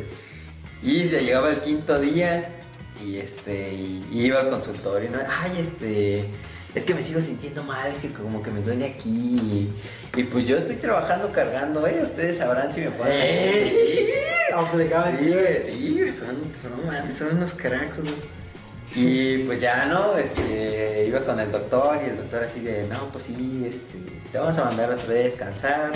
Y 0.81 1.05
se 1.07 1.19
llegaba 1.19 1.51
el 1.51 1.61
quinto 1.61 1.99
día 1.99 2.49
y 3.05 3.17
este, 3.17 3.71
y, 3.75 4.07
y 4.11 4.25
iba 4.25 4.39
al 4.39 4.49
consultorio, 4.49 5.11
¿no? 5.11 5.19
Ay, 5.29 5.59
este, 5.59 6.25
es 6.73 6.85
que 6.85 6.95
me 6.95 7.03
sigo 7.03 7.21
sintiendo 7.21 7.61
mal, 7.61 7.91
es 7.91 7.99
que 8.01 8.09
como 8.09 8.41
que 8.41 8.49
me 8.49 8.63
duele 8.63 8.85
aquí. 8.85 9.69
Y, 10.15 10.19
y 10.19 10.23
pues 10.23 10.47
yo 10.47 10.57
estoy 10.57 10.77
trabajando 10.77 11.31
cargando, 11.31 11.85
¿eh? 11.85 11.99
Ustedes 12.01 12.37
sabrán 12.37 12.73
si 12.73 12.81
me 12.81 12.89
pueden... 12.89 13.13
Eh, 13.15 14.23
aplicaba 14.59 15.11
Sí, 15.61 15.99
son, 16.13 16.51
son, 16.55 17.13
son 17.13 17.37
unos 17.37 17.53
cracks, 17.53 17.99
güey. 17.99 18.13
Y 18.95 19.39
pues 19.39 19.59
ya, 19.59 19.85
¿no? 19.85 20.17
Este, 20.17 21.05
iba 21.07 21.19
con 21.19 21.39
el 21.39 21.51
doctor 21.51 21.99
y 22.03 22.09
el 22.09 22.17
doctor 22.17 22.43
así 22.43 22.61
de, 22.61 22.87
no, 22.87 23.09
pues 23.11 23.25
sí, 23.25 23.65
este, 23.67 23.97
te 24.31 24.37
vamos 24.37 24.57
a 24.57 24.65
mandar 24.65 24.91
otra 24.91 25.07
vez 25.07 25.19
a 25.19 25.23
descansar. 25.23 25.91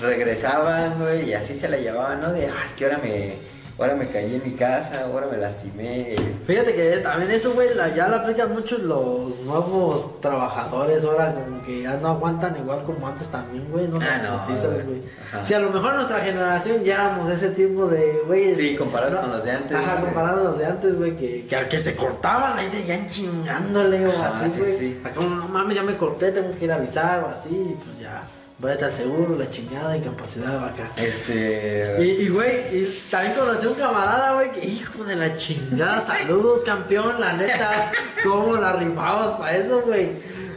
Regresaban, 0.00 1.00
güey, 1.00 1.30
y 1.30 1.34
así 1.34 1.54
se 1.54 1.68
la 1.68 1.78
llevaban, 1.78 2.20
¿no? 2.20 2.32
De, 2.32 2.46
ah, 2.46 2.62
es 2.64 2.74
que 2.74 2.84
ahora 2.84 2.98
me, 2.98 3.34
ahora 3.80 3.94
me 3.94 4.08
caí 4.08 4.34
en 4.34 4.42
mi 4.44 4.52
casa, 4.56 5.04
ahora 5.04 5.26
me 5.26 5.38
lastimé. 5.38 6.14
Fíjate 6.46 6.74
que 6.74 6.98
también 6.98 7.30
eso, 7.30 7.52
güey, 7.54 7.74
la- 7.74 7.88
ya 7.94 8.08
lo 8.08 8.16
aplican 8.16 8.52
mucho 8.52 8.76
los 8.78 9.38
nuevos 9.40 10.20
trabajadores. 10.20 11.04
Ahora, 11.04 11.34
como 11.34 11.62
que 11.62 11.82
ya 11.82 11.94
no 11.96 12.08
aguantan 12.08 12.56
igual 12.58 12.82
como 12.84 13.06
antes 13.08 13.28
también, 13.28 13.66
güey. 13.70 13.88
No 13.88 13.96
Ah, 14.00 14.20
Te 14.20 14.28
no, 14.28 14.46
cotizas, 14.46 14.72
güey. 14.84 14.84
güey. 14.84 15.02
Si 15.44 15.54
a 15.54 15.58
lo 15.60 15.70
mejor 15.70 15.94
nuestra 15.94 16.20
generación 16.20 16.82
ya 16.84 16.94
éramos 16.94 17.30
ese 17.30 17.50
tipo 17.50 17.86
de 17.86 18.22
güeyes. 18.26 18.58
Sí, 18.58 18.76
comparados 18.76 19.14
no- 19.14 19.20
con 19.22 19.30
los 19.30 19.44
de 19.44 19.50
antes, 19.52 19.76
Ajá, 19.76 19.92
güey. 19.94 20.04
comparados 20.04 20.40
con 20.40 20.50
los 20.50 20.58
de 20.58 20.66
antes, 20.66 20.96
güey, 20.98 21.16
que, 21.16 21.46
que, 21.46 21.68
que 21.68 21.78
se 21.78 21.96
cortaban, 21.96 22.58
ahí 22.58 22.68
seguían 22.68 23.06
chingándole 23.06 24.06
o 24.06 24.22
así, 24.22 24.50
sí, 24.50 24.58
güey. 24.60 24.76
sí. 24.76 25.00
Acá, 25.04 25.20
no 25.20 25.48
mames, 25.48 25.76
ya 25.76 25.82
me 25.82 25.96
corté, 25.96 26.32
tengo 26.32 26.50
que 26.58 26.64
ir 26.66 26.72
a 26.72 26.76
avisar 26.76 27.24
o 27.24 27.28
así, 27.28 27.76
pues 27.84 27.98
ya. 27.98 28.22
Váyate 28.60 28.84
al 28.84 28.94
seguro, 28.94 29.36
la 29.38 29.48
chingada, 29.48 29.96
incapacidad 29.96 30.62
acá. 30.62 30.90
Este. 30.96 31.82
Y, 31.98 32.24
y, 32.24 32.28
güey, 32.28 32.50
y 32.76 33.04
también 33.10 33.32
conocí 33.34 33.66
a 33.66 33.70
un 33.70 33.74
camarada, 33.76 34.34
güey, 34.34 34.52
que 34.52 34.66
hijo 34.66 35.02
de 35.04 35.16
la 35.16 35.34
chingada, 35.34 35.98
saludos, 36.02 36.62
campeón, 36.64 37.18
la 37.18 37.32
neta, 37.32 37.90
cómo 38.22 38.56
la 38.56 38.74
rifabas 38.74 39.38
para 39.38 39.56
eso, 39.56 39.80
güey. 39.80 40.10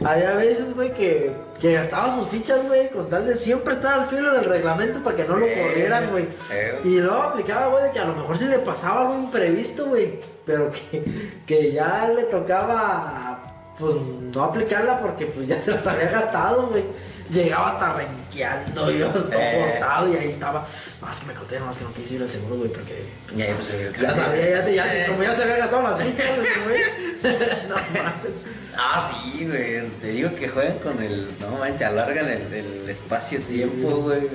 Había 0.04 0.32
veces, 0.34 0.74
güey, 0.74 0.92
que, 0.92 1.32
que 1.58 1.72
gastaba 1.72 2.14
sus 2.14 2.28
fichas, 2.28 2.66
güey, 2.66 2.90
con 2.90 3.08
tal 3.08 3.24
de 3.26 3.36
siempre 3.38 3.72
estar 3.72 4.00
al 4.00 4.06
filo 4.06 4.32
del 4.34 4.44
reglamento 4.44 5.02
para 5.02 5.16
que 5.16 5.24
no 5.24 5.36
lo 5.38 5.46
Eh, 5.46 5.62
corrieran, 5.66 6.10
güey. 6.10 6.28
eh. 6.52 6.80
Y 6.84 6.98
luego 6.98 7.22
aplicaba, 7.22 7.68
güey, 7.68 7.84
de 7.84 7.90
que 7.92 8.00
a 8.00 8.04
lo 8.04 8.14
mejor 8.16 8.36
sí 8.36 8.44
le 8.46 8.58
pasaba 8.58 9.00
algo 9.02 9.14
imprevisto, 9.14 9.86
güey, 9.86 10.20
pero 10.44 10.70
que, 10.70 11.02
que 11.46 11.72
ya 11.72 12.06
le 12.14 12.24
tocaba 12.24 13.40
pues 13.78 13.96
no 13.96 14.44
aplicarla 14.44 14.98
porque 15.00 15.26
pues 15.26 15.48
ya 15.48 15.58
se 15.58 15.70
las 15.72 15.86
había 15.86 16.10
gastado, 16.10 16.66
güey. 16.66 16.84
Llegaba 17.30 17.70
hasta 17.72 17.94
renqueando, 17.94 18.90
yo 18.90 19.08
todo 19.08 19.32
Eh. 19.32 19.72
botado 19.80 20.12
y 20.12 20.16
ahí 20.16 20.28
estaba. 20.28 20.66
Más 21.00 21.20
que 21.20 21.26
me 21.26 21.34
conté, 21.34 21.58
nomás 21.58 21.78
que 21.78 21.84
no 21.84 21.92
quise 21.94 22.14
ir 22.16 22.22
al 22.22 22.30
seguro, 22.30 22.56
güey, 22.56 22.70
porque. 22.70 23.04
pues, 23.26 23.38
Ya, 23.38 23.54
pues, 23.56 23.70
el- 23.70 23.96
ya 23.98 24.14
sabía, 24.14 24.50
ya, 24.50 24.64
te- 24.64 24.74
ya, 24.74 24.84
te- 24.90 25.06
como 25.06 25.22
ya 25.22 25.34
se 25.34 25.42
había 25.42 25.56
gastado 25.56 25.82
las 25.84 25.98
fichas, 26.02 26.38
güey. 26.64 26.80
no 27.68 27.74
mames. 27.76 28.32
Ah, 28.76 29.00
sí, 29.00 29.46
güey. 29.46 29.88
Te 30.00 30.08
digo 30.08 30.34
que 30.34 30.48
juegan 30.48 30.78
con 30.80 31.02
el. 31.02 31.26
No 31.40 31.50
manches, 31.58 31.82
alargan 31.88 32.28
el, 32.28 32.52
el 32.52 32.88
espacio-tiempo, 32.90 33.88
güey. 34.02 34.28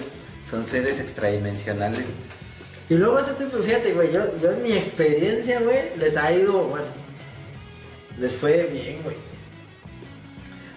Son 0.49 0.65
seres 0.65 0.99
extradimensionales. 0.99 2.07
Y 2.89 2.95
luego 2.95 3.19
ese 3.19 3.33
tipo, 3.33 3.57
fíjate, 3.59 3.93
güey, 3.93 4.11
yo, 4.11 4.21
yo 4.41 4.51
en 4.51 4.63
mi 4.63 4.73
experiencia, 4.73 5.59
güey, 5.59 5.95
les 5.97 6.17
ha 6.17 6.31
ido, 6.31 6.63
bueno, 6.63 6.87
les 8.17 8.33
fue 8.33 8.63
bien, 8.73 9.03
güey. 9.03 9.15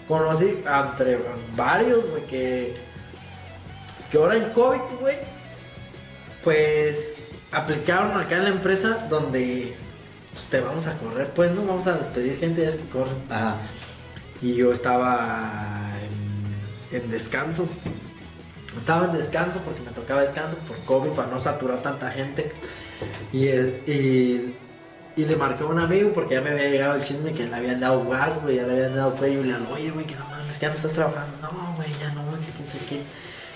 Conocí 0.09 0.63
entre 0.67 1.19
varios, 1.57 2.09
güey, 2.11 2.27
que, 2.27 2.75
que 4.11 4.19
ahora 4.19 4.37
en 4.37 4.51
COVID, 4.51 4.81
güey, 5.01 5.17
pues 6.43 7.29
aplicaron 7.51 8.19
acá 8.19 8.37
en 8.37 8.45
la 8.45 8.49
empresa 8.51 9.07
donde 9.09 9.77
pues, 10.33 10.47
te 10.47 10.61
vamos 10.61 10.87
a 10.87 10.97
correr, 10.99 11.29
pues 11.29 11.53
no 11.53 11.65
vamos 11.65 11.87
a 11.87 11.93
despedir 11.93 12.39
gente 12.39 12.63
ya 12.63 12.69
es 12.69 12.77
que 12.77 12.89
corren. 12.89 13.17
Ajá. 13.31 13.57
Y 14.41 14.55
yo 14.55 14.73
estaba 14.73 15.93
en, 16.91 16.99
en 16.99 17.11
descanso. 17.11 17.69
Estaba 18.77 19.07
en 19.07 19.13
descanso 19.13 19.61
porque 19.61 19.81
me 19.83 19.93
tocaba 19.93 20.23
descanso 20.23 20.57
por 20.67 20.77
COVID 20.79 21.11
para 21.11 21.29
no 21.29 21.39
saturar 21.39 21.81
tanta 21.83 22.11
gente. 22.11 22.53
Y, 23.33 23.47
y, 23.47 24.57
y 25.17 25.25
le 25.27 25.37
marqué 25.37 25.63
a 25.63 25.67
un 25.67 25.79
amigo 25.79 26.11
porque 26.13 26.35
ya 26.35 26.41
me 26.41 26.51
había 26.51 26.69
llegado 26.71 26.95
el 26.95 27.05
chisme 27.05 27.33
que 27.33 27.47
le 27.47 27.55
habían 27.55 27.81
dado 27.81 28.05
gas, 28.09 28.41
güey, 28.43 28.57
ya 28.57 28.63
le 28.65 28.73
habían 28.73 28.95
dado 28.95 29.15
cuello. 29.15 29.41
Y 29.41 29.45
le 29.45 29.59
digo, 29.59 29.73
oye, 29.73 29.91
güey, 29.91 30.07
que 30.07 30.17
no 30.17 30.25
mames, 30.27 30.57
que 30.57 30.63
ya 30.63 30.69
no 30.69 30.75
estás 30.75 30.93
trabajando. 30.93 31.37
No, 31.41 31.75
güey, 31.77 31.91
ya 32.01 32.13
no, 32.15 32.23
que 32.41 32.53
quién 32.57 32.69
sabe 32.69 32.85
qué. 32.89 33.03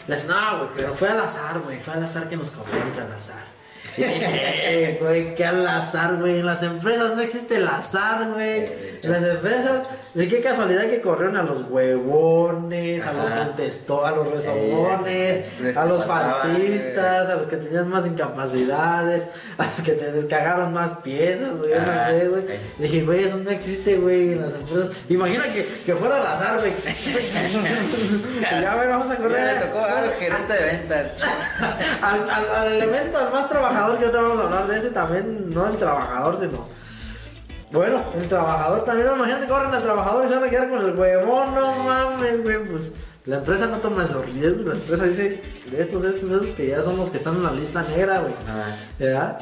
Le 0.07 0.15
dice, 0.15 0.29
no, 0.29 0.59
güey, 0.59 0.71
pero 0.77 0.95
fue 0.95 1.09
al 1.09 1.21
azar, 1.21 1.61
güey, 1.61 1.81
fue 1.81 1.95
al 1.95 2.05
azar 2.05 2.29
que 2.29 2.37
nos 2.37 2.51
corrieron, 2.51 2.93
que 2.93 3.01
al 3.01 3.13
azar. 3.13 3.56
"Eh, 3.99 4.99
güey, 5.03 5.35
qué 5.35 5.45
al 5.45 5.67
azar, 5.67 6.17
güey. 6.17 6.41
En 6.41 6.47
las 6.47 6.63
empresas 6.63 7.15
no 7.15 7.23
existe 7.23 7.57
el 7.57 7.69
azar, 7.69 8.31
güey. 8.33 8.67
En 9.03 9.13
las 9.13 9.23
empresas, 9.23 9.83
de 10.15 10.29
qué 10.29 10.41
casualidad 10.41 10.89
que 10.89 11.01
corrieron 11.01 11.37
a 11.37 11.43
los 11.43 11.63
huevones, 11.71 13.05
a 13.05 13.13
los 13.13 13.29
contestó, 13.31 14.05
a 14.07 14.11
los 14.13 14.31
rezogones, 14.31 15.45
Eh, 15.61 15.75
a 15.77 15.85
los 15.85 16.05
faltistas, 16.05 17.29
a 17.31 17.35
los 17.37 17.47
que 17.47 17.57
tenían 17.59 17.89
más 17.89 18.07
incapacidades, 18.07 19.25
a 19.59 19.67
los 19.67 19.81
que 19.83 19.93
te 19.93 20.11
descagaron 20.13 20.73
más 20.73 20.95
piezas, 20.95 21.59
güey, 21.59 21.73
no 21.75 21.87
sé, 22.09 22.29
güey. 22.29 22.43
Eh. 22.49 22.61
Dije, 22.79 23.03
güey, 23.03 23.25
eso 23.25 23.37
no 23.39 23.51
existe, 23.51 23.97
güey, 23.97 24.33
en 24.33 24.41
las 24.43 24.55
empresas. 24.55 24.89
Imagina 25.09 25.45
que, 25.53 25.67
que 25.85 25.95
fuera 25.95 26.17
al 26.17 26.27
azar, 26.27 26.59
güey. 26.61 26.73
Ya, 28.51 28.75
güey, 28.75 28.89
vamos 28.89 29.11
a 29.11 29.17
correr. 29.17 29.37
Ya 29.37 29.53
le 29.55 29.67
tocó 29.67 29.85
al 29.85 30.11
gerente 30.19 30.53
de 30.53 30.65
ventas. 30.65 31.11
al, 32.03 32.31
al, 32.31 32.51
al 32.57 32.73
elemento, 32.73 33.19
al 33.19 33.31
más 33.33 33.49
trabajador, 33.49 33.76
que 33.99 34.05
ahorita 34.05 34.23
vamos 34.23 34.39
a 34.39 34.43
hablar 34.45 34.67
de 34.67 34.79
ese 34.79 34.91
también, 34.91 35.55
no 35.55 35.67
el 35.69 35.77
trabajador, 35.77 36.37
sino. 36.37 36.69
Bueno, 37.73 38.05
el 38.15 38.29
trabajador 38.29 38.85
también, 38.85 39.09
no, 39.09 39.17
imagínate 39.17 39.47
corren 39.49 39.75
al 39.75 39.83
trabajador 39.83 40.25
y 40.25 40.29
se 40.29 40.35
van 40.35 40.45
a 40.45 40.51
quedar 40.51 40.71
con 40.71 40.85
el 40.85 40.95
huevón, 40.97 41.55
no 41.55 41.83
mames, 41.83 42.43
güey, 42.43 42.65
pues 42.65 42.93
la 43.25 43.39
empresa 43.39 43.67
no 43.67 43.79
toma 43.79 44.05
esos 44.05 44.25
riesgos, 44.25 44.67
la 44.67 44.75
empresa 44.75 45.05
dice 45.05 45.43
de 45.71 45.83
estos, 45.83 46.05
estos, 46.05 46.31
estos 46.31 46.51
que 46.51 46.69
ya 46.69 46.83
son 46.83 46.97
los 46.97 47.11
que 47.11 47.17
están 47.17 47.35
en 47.35 47.43
la 47.43 47.53
lista 47.53 47.83
negra, 47.83 48.21
güey. 48.21 48.33
¿verdad? 48.99 49.41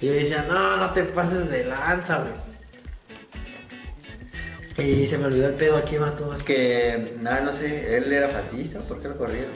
Y 0.00 0.06
yo 0.06 0.12
decía, 0.12 0.44
no, 0.46 0.76
no 0.76 0.92
te 0.92 1.04
pases 1.04 1.50
de 1.50 1.64
lanza, 1.64 2.18
güey. 2.18 2.54
Y 4.76 5.06
se 5.06 5.18
me 5.18 5.26
olvidó 5.26 5.48
el 5.48 5.54
pedo 5.54 5.76
aquí, 5.76 5.96
mato. 5.98 6.34
Es 6.34 6.42
que, 6.42 7.16
nada, 7.20 7.40
no 7.40 7.52
sé, 7.52 7.96
él 7.96 8.12
era 8.12 8.28
faltista, 8.28 8.80
¿por 8.80 9.00
qué 9.00 9.08
lo 9.08 9.16
corrieron? 9.16 9.52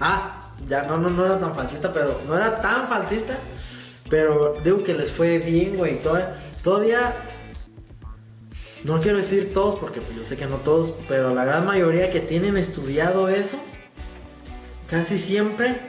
Ah, 0.00 0.43
ya 0.68 0.82
no, 0.82 0.98
no, 0.98 1.10
no 1.10 1.26
era 1.26 1.38
tan 1.38 1.54
faltista, 1.54 1.92
pero 1.92 2.20
no 2.26 2.36
era 2.36 2.60
tan 2.60 2.86
faltista. 2.86 3.38
Pero 4.08 4.56
digo 4.62 4.82
que 4.82 4.94
les 4.94 5.10
fue 5.10 5.38
bien, 5.38 5.76
güey. 5.76 6.00
Todavía, 6.02 6.34
todavía 6.62 7.14
no 8.84 9.00
quiero 9.00 9.16
decir 9.16 9.52
todos, 9.52 9.78
porque 9.78 10.00
pues 10.00 10.16
yo 10.16 10.24
sé 10.24 10.36
que 10.36 10.46
no 10.46 10.58
todos, 10.58 10.94
pero 11.08 11.34
la 11.34 11.44
gran 11.44 11.64
mayoría 11.64 12.10
que 12.10 12.20
tienen 12.20 12.56
estudiado 12.56 13.28
eso, 13.28 13.56
casi 14.88 15.18
siempre, 15.18 15.80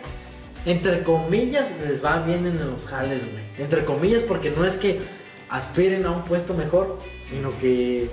entre 0.65 1.03
comillas, 1.03 1.71
les 1.85 2.03
va 2.03 2.19
bien 2.19 2.45
en 2.45 2.57
los 2.71 2.85
jales, 2.85 3.21
güey. 3.29 3.43
Entre 3.57 3.83
comillas, 3.83 4.23
porque 4.23 4.49
no 4.51 4.65
es 4.65 4.77
que 4.77 5.01
aspiren 5.49 6.05
a 6.05 6.11
un 6.11 6.23
puesto 6.23 6.53
mejor, 6.53 6.99
sino 7.21 7.55
que, 7.57 8.09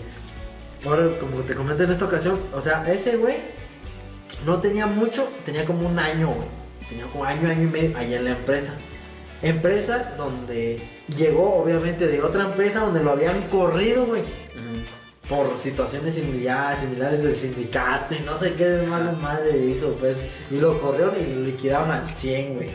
ahora, 0.84 1.16
como 1.18 1.38
te 1.42 1.54
comenté 1.54 1.84
en 1.84 1.92
esta 1.92 2.04
ocasión, 2.04 2.40
o 2.52 2.60
sea, 2.60 2.84
ese 2.92 3.16
güey 3.16 3.61
no 4.44 4.60
tenía 4.60 4.86
mucho, 4.86 5.28
tenía 5.44 5.64
como 5.64 5.88
un 5.88 5.98
año, 5.98 6.28
güey. 6.28 6.48
Tenía 6.88 7.06
como 7.06 7.24
año, 7.24 7.48
año 7.48 7.62
y 7.62 7.66
medio 7.66 7.96
allá 7.96 8.16
en 8.18 8.24
la 8.24 8.30
empresa. 8.32 8.74
Empresa 9.40 10.14
donde 10.16 10.82
llegó, 11.16 11.54
obviamente, 11.54 12.06
de 12.06 12.22
otra 12.22 12.44
empresa 12.44 12.80
donde 12.80 13.02
lo 13.02 13.12
habían 13.12 13.40
corrido, 13.48 14.06
güey. 14.06 14.22
Por 15.28 15.56
situaciones 15.56 16.14
similares, 16.14 16.80
similares 16.80 17.22
del 17.22 17.36
sindicato 17.36 18.14
y 18.14 18.20
no 18.20 18.36
sé 18.36 18.54
qué 18.54 18.66
de 18.66 18.86
madre 18.86 19.56
hizo, 19.56 19.94
pues. 19.94 20.18
Y 20.50 20.58
lo 20.58 20.80
corrieron 20.80 21.14
y 21.18 21.34
lo 21.34 21.40
liquidaron 21.42 21.90
al 21.90 22.14
100, 22.14 22.54
güey. 22.56 22.70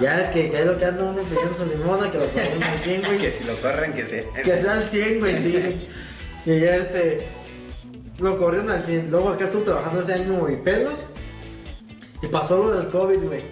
Ya 0.00 0.20
es 0.20 0.28
que, 0.28 0.50
que 0.50 0.60
es 0.60 0.66
lo 0.66 0.78
que 0.78 0.84
anda 0.84 1.04
uno 1.04 1.22
pidiendo 1.22 1.54
su 1.54 1.66
limona, 1.66 2.10
que 2.10 2.18
lo 2.18 2.26
corrieron 2.26 2.62
al 2.62 2.82
100, 2.82 3.02
güey. 3.06 3.18
Que 3.18 3.30
si 3.30 3.44
lo 3.44 3.56
corren, 3.56 3.92
que 3.92 4.06
se. 4.06 4.28
Que 4.44 4.56
sea 4.56 4.72
al 4.72 4.88
100, 4.88 5.20
güey, 5.20 5.36
sí. 5.36 5.88
Y 6.46 6.60
ya 6.60 6.76
este. 6.76 7.28
Lo 8.20 8.36
corrieron 8.38 8.70
al 8.70 8.82
100. 8.84 9.10
Luego 9.10 9.30
acá 9.30 9.44
estuvo 9.46 9.62
trabajando 9.62 10.00
ese 10.00 10.14
año 10.14 10.48
y 10.48 10.56
pelos. 10.56 11.06
Y 12.22 12.26
pasó 12.28 12.62
lo 12.62 12.70
del 12.76 12.88
COVID, 12.90 13.24
güey. 13.24 13.42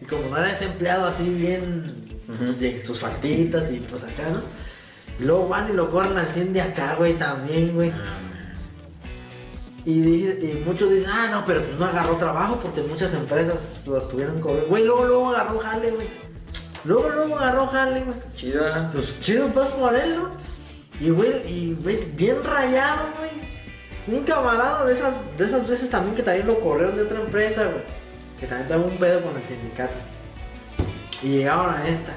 Y 0.00 0.04
como 0.04 0.28
no 0.28 0.36
era 0.38 0.50
ese 0.52 0.64
empleado 0.66 1.06
así 1.06 1.28
bien. 1.28 2.06
de 2.58 2.84
sus 2.84 2.98
faltitas 2.98 3.72
y 3.72 3.78
pues 3.78 4.04
acá, 4.04 4.24
¿no? 4.30 4.42
Y 5.18 5.24
luego 5.24 5.48
van 5.48 5.70
y 5.70 5.72
lo 5.72 5.88
corren 5.88 6.18
al 6.18 6.30
100 6.30 6.52
de 6.52 6.60
acá, 6.60 6.94
güey, 6.96 7.14
también, 7.14 7.74
güey. 7.74 7.90
Y, 9.84 10.00
dice- 10.02 10.38
y 10.42 10.62
muchos 10.66 10.90
dicen, 10.90 11.10
ah, 11.10 11.28
no, 11.30 11.44
pero 11.46 11.62
pues 11.64 11.78
no 11.78 11.86
agarró 11.86 12.16
trabajo 12.16 12.58
porque 12.60 12.82
muchas 12.82 13.14
empresas 13.14 13.84
lo 13.86 13.98
estuvieron 13.98 14.38
cobrando. 14.40 14.68
Güey, 14.68 14.84
luego, 14.84 15.04
luego 15.06 15.30
agarró 15.30 15.58
jale, 15.60 15.90
güey. 15.92 16.08
Luego, 16.84 17.08
luego 17.08 17.38
agarró 17.38 17.66
jale, 17.66 18.00
güey. 18.02 18.18
Chida. 18.34 18.90
Pues 18.92 19.20
chido, 19.22 19.48
pues 19.48 19.68
por 19.70 19.94
él, 19.94 20.16
¿no? 20.16 20.30
Y 21.00 21.10
güey, 21.10 21.30
y 21.50 21.74
güey, 21.82 22.04
bien 22.14 22.36
rayado, 22.44 23.06
güey. 23.18 23.57
Un 24.08 24.24
camarada 24.24 24.84
de 24.84 24.92
esas, 24.94 25.18
de 25.36 25.44
esas 25.44 25.66
veces 25.68 25.90
también 25.90 26.14
que 26.16 26.22
también 26.22 26.46
lo 26.46 26.60
corrieron 26.60 26.96
de 26.96 27.02
otra 27.02 27.20
empresa, 27.20 27.64
güey. 27.64 27.82
Que 28.40 28.46
también 28.46 28.68
tuvo 28.68 28.90
un 28.90 28.96
pedo 28.98 29.22
con 29.22 29.36
el 29.36 29.44
sindicato. 29.44 30.00
Y 31.22 31.28
llegaron 31.38 31.74
a 31.74 31.86
esta. 31.88 32.12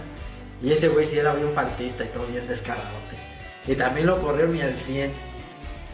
Y 0.61 0.71
ese 0.71 0.89
güey 0.89 1.05
sí 1.05 1.17
era 1.17 1.33
bien 1.33 1.51
faltista 1.53 2.03
y 2.03 2.07
todo 2.07 2.25
bien 2.27 2.47
descaradote. 2.47 3.17
Y 3.67 3.75
también 3.75 4.07
lo 4.07 4.19
corrieron 4.19 4.55
y 4.55 4.61
al 4.61 4.75
100. 4.75 5.11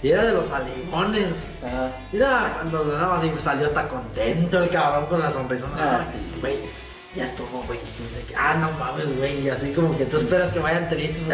Y 0.04 0.10
era 0.10 0.24
de 0.26 0.34
los 0.34 0.52
alimones. 0.52 1.28
Ajá. 1.66 1.92
Mira, 2.12 2.52
cuando 2.56 2.86
nada 2.86 3.08
más 3.08 3.42
salió 3.42 3.66
hasta 3.66 3.88
contento 3.88 4.62
el 4.64 4.70
cabrón 4.70 5.08
con 5.08 5.20
la 5.20 5.32
sonrisa. 5.32 5.66
Ah, 5.76 6.00
Ah, 6.02 6.04
sí. 6.04 6.18
Güey, 6.40 6.58
ya 7.18 7.24
estuvo, 7.26 7.64
güey. 7.68 7.80
sé 7.80 8.24
qué. 8.28 8.34
Ah, 8.38 8.56
no 8.60 8.72
mames, 8.80 9.18
güey. 9.18 9.42
Y 9.46 9.50
así 9.50 9.72
como 9.74 9.98
que 9.98 10.06
tú 10.06 10.18
esperas 10.18 10.52
que 10.52 10.60
vayan 10.60 10.88
tristes. 10.88 11.28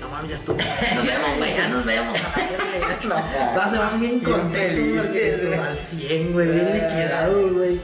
No 0.00 0.08
mames, 0.08 0.30
ya 0.30 0.34
estuvo. 0.36 0.56
Nos 0.94 1.06
vemos, 1.06 1.36
güey. 1.36 1.54
Ya 1.56 1.68
nos 1.68 1.84
vemos. 1.84 2.16
No, 3.08 3.14
Todas 3.54 3.70
se 3.72 3.78
van 3.78 4.00
bien 4.00 4.20
contentos. 4.20 5.04
porque 5.06 5.36
se 5.36 5.54
al 5.54 5.78
100, 5.78 6.32
güey. 6.32 6.48
Bien 6.50 6.68
Ah. 6.70 6.74
liquidados, 6.74 7.52
güey. 7.52 7.80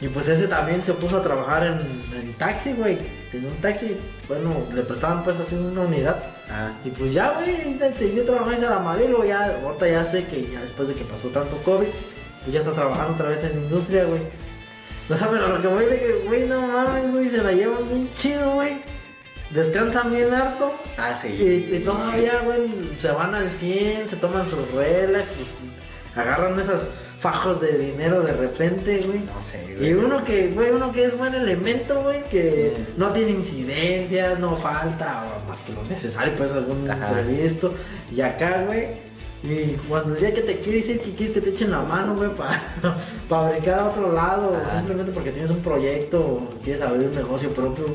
Y 0.00 0.06
pues 0.08 0.28
ese 0.28 0.46
también 0.46 0.82
se 0.82 0.92
puso 0.94 1.16
a 1.18 1.22
trabajar 1.22 1.64
en, 1.66 1.80
en 2.20 2.32
taxi, 2.34 2.72
güey. 2.74 2.98
Tenía 3.32 3.48
un 3.48 3.56
taxi. 3.56 3.96
Bueno, 4.28 4.66
le 4.72 4.82
prestaban 4.82 5.24
pues 5.24 5.38
así 5.40 5.54
una 5.56 5.80
unidad. 5.80 6.22
Ajá. 6.48 6.72
Y 6.84 6.90
pues 6.90 7.12
ya, 7.12 7.32
güey, 7.32 7.76
siguió 7.94 8.24
trabajando 8.24 8.54
y 8.54 8.58
se 8.58 8.68
la 8.70 8.78
madre, 8.78 9.06
y 9.06 9.08
luego 9.08 9.24
ya, 9.24 9.58
ahorita 9.64 9.88
ya 9.88 10.04
sé 10.04 10.24
que 10.24 10.46
ya 10.46 10.60
después 10.60 10.88
de 10.88 10.94
que 10.94 11.04
pasó 11.04 11.28
tanto 11.28 11.56
COVID, 11.58 11.88
pues 12.42 12.52
ya 12.52 12.60
está 12.60 12.72
trabajando 12.72 13.14
otra 13.14 13.28
vez 13.30 13.42
en 13.44 13.54
la 13.56 13.60
industria, 13.62 14.04
güey. 14.04 14.20
No 15.20 15.26
pero 15.30 15.48
lo 15.48 15.62
que 15.62 15.68
voy 15.68 15.84
de 15.86 15.98
que, 15.98 16.12
güey, 16.26 16.46
no 16.48 16.60
mames, 16.66 17.10
güey, 17.12 17.28
se 17.28 17.42
la 17.42 17.52
llevan 17.52 17.88
bien 17.88 18.10
chido, 18.14 18.52
güey. 18.54 18.82
Descansan 19.50 20.10
bien 20.10 20.32
harto. 20.34 20.72
Ah, 20.98 21.14
sí. 21.14 21.28
Y, 21.28 21.76
y 21.76 21.80
todavía, 21.80 22.40
güey, 22.44 22.90
se 22.98 23.10
van 23.10 23.34
al 23.34 23.50
100, 23.50 24.08
se 24.10 24.16
toman 24.16 24.46
sus 24.46 24.70
relax, 24.72 25.28
pues 25.28 25.60
agarran 26.14 26.58
esos 26.60 26.90
fajos 27.18 27.60
de 27.60 27.78
dinero 27.78 28.20
de 28.20 28.32
repente, 28.34 29.00
güey. 29.06 29.20
No 29.20 29.40
sé, 29.42 29.64
Y 29.80 29.92
güey. 29.92 29.94
uno 29.94 30.22
que, 30.22 30.48
güey, 30.48 30.70
uno 30.70 30.92
que 30.92 31.04
es 31.06 31.16
buen 31.16 31.34
elemento, 31.34 32.02
güey, 32.02 32.22
que 32.28 32.74
Mm. 32.76 33.00
no 33.00 33.12
tiene 33.12 33.30
incidencias, 33.30 34.38
no 34.38 34.54
falta, 34.56 35.24
o 35.42 35.48
más 35.48 35.60
que 35.62 35.72
lo 35.72 35.82
necesario, 35.84 36.34
pues 36.36 36.52
algún 36.52 36.88
Ajá. 36.90 37.08
imprevisto. 37.08 37.72
Y 38.14 38.20
acá, 38.20 38.64
güey, 38.66 38.88
y 39.42 39.76
cuando 39.88 40.14
día 40.14 40.34
que 40.34 40.40
te 40.42 40.58
quieres 40.58 40.88
ir, 40.88 41.00
que 41.00 41.12
quieres 41.12 41.32
que 41.32 41.40
te 41.40 41.50
echen 41.50 41.70
la 41.70 41.80
mano, 41.80 42.16
güey, 42.16 42.30
para 43.28 43.50
brincar 43.50 43.78
a 43.80 43.86
otro 43.88 44.12
lado, 44.12 44.56
Ajá. 44.62 44.76
simplemente 44.78 45.12
porque 45.12 45.30
tienes 45.30 45.50
un 45.50 45.60
proyecto, 45.60 46.20
o 46.20 46.50
quieres 46.62 46.82
abrir 46.82 47.08
un 47.08 47.14
negocio 47.14 47.50
propio, 47.52 47.86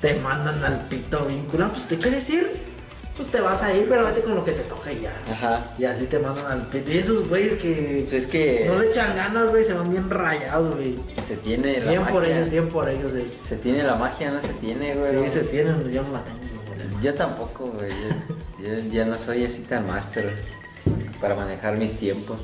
te 0.00 0.14
mandan 0.16 0.62
al 0.64 0.88
pito 0.88 1.24
vínculo, 1.26 1.68
pues 1.70 1.86
te 1.86 1.96
quieres 1.98 2.28
ir. 2.30 2.72
pues 3.16 3.28
te 3.28 3.40
vas 3.40 3.62
a 3.62 3.72
ir, 3.76 3.86
pero 3.88 4.04
vete 4.04 4.22
con 4.22 4.34
lo 4.34 4.42
que 4.42 4.52
te 4.52 4.62
toca 4.62 4.90
y 4.90 5.02
ya. 5.02 5.12
Ajá. 5.30 5.74
Y 5.78 5.84
así 5.84 6.06
te 6.06 6.18
mandan 6.18 6.46
al 6.50 6.66
pito. 6.68 6.90
Y 6.90 6.96
esos 6.98 7.28
güeyes 7.28 7.54
que 7.54 8.06
Pues 8.08 8.24
es 8.24 8.26
que 8.26 8.64
no 8.66 8.78
le 8.80 8.88
echan 8.88 9.14
ganas, 9.14 9.50
güey, 9.50 9.62
se 9.62 9.74
van 9.74 9.88
bien 9.90 10.10
rayados, 10.10 10.74
güey. 10.74 10.96
se 11.22 11.36
tiene 11.36 11.78
la 11.80 11.90
Bien 11.90 12.00
magia. 12.00 12.12
por 12.14 12.24
ellos, 12.24 12.50
bien 12.50 12.68
por 12.70 12.88
ellos. 12.88 13.12
Es... 13.12 13.30
Se 13.30 13.56
tiene 13.58 13.84
la 13.84 13.94
magia, 13.96 14.30
no 14.32 14.40
se 14.40 14.54
tiene, 14.54 14.94
güey. 14.96 15.24
Sí, 15.24 15.30
se 15.30 15.40
tienen, 15.44 15.78
yo 15.92 16.02
no 16.02 16.12
la 16.12 16.24
tengo. 16.24 16.38
güey. 16.66 17.02
Yo 17.04 17.14
tampoco, 17.14 17.66
güey. 17.66 17.90
Yo, 18.58 18.66
yo 18.66 18.88
ya 18.90 19.04
no 19.04 19.16
soy 19.18 19.44
así 19.44 19.62
tan 19.62 19.86
máster 19.86 20.24
para 21.22 21.36
manejar 21.36 21.78
mis 21.78 21.96
tiempos. 21.96 22.40